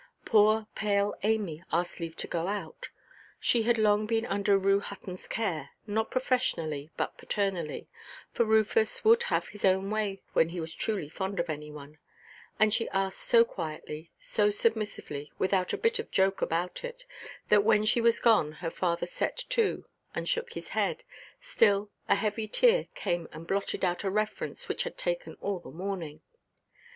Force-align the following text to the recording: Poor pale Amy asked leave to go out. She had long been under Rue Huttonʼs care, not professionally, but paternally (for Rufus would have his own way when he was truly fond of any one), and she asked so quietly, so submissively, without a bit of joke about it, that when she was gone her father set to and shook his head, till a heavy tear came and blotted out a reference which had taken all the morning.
Poor 0.25 0.65
pale 0.73 1.13
Amy 1.21 1.61
asked 1.71 1.99
leave 1.99 2.15
to 2.15 2.25
go 2.25 2.47
out. 2.47 2.89
She 3.39 3.61
had 3.61 3.77
long 3.77 4.07
been 4.07 4.25
under 4.25 4.57
Rue 4.57 4.81
Huttonʼs 4.81 5.29
care, 5.29 5.69
not 5.85 6.09
professionally, 6.09 6.89
but 6.97 7.19
paternally 7.19 7.87
(for 8.31 8.43
Rufus 8.43 9.05
would 9.05 9.21
have 9.25 9.49
his 9.49 9.63
own 9.63 9.91
way 9.91 10.23
when 10.33 10.49
he 10.49 10.59
was 10.59 10.73
truly 10.73 11.07
fond 11.07 11.39
of 11.39 11.51
any 11.51 11.69
one), 11.69 11.99
and 12.59 12.73
she 12.73 12.89
asked 12.89 13.19
so 13.21 13.45
quietly, 13.45 14.09
so 14.17 14.49
submissively, 14.49 15.31
without 15.37 15.71
a 15.71 15.77
bit 15.77 15.99
of 15.99 16.09
joke 16.09 16.41
about 16.41 16.83
it, 16.83 17.05
that 17.49 17.63
when 17.63 17.85
she 17.85 18.01
was 18.01 18.19
gone 18.19 18.53
her 18.53 18.71
father 18.71 19.05
set 19.05 19.37
to 19.49 19.85
and 20.15 20.27
shook 20.27 20.53
his 20.53 20.69
head, 20.69 21.03
till 21.57 21.91
a 22.09 22.15
heavy 22.15 22.47
tear 22.47 22.87
came 22.95 23.27
and 23.31 23.45
blotted 23.45 23.85
out 23.85 24.03
a 24.03 24.09
reference 24.09 24.67
which 24.67 24.81
had 24.81 24.97
taken 24.97 25.37
all 25.41 25.59
the 25.59 25.69
morning. 25.69 26.21